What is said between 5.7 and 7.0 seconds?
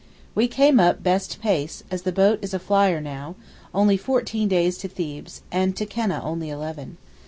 to Keneh only eleven.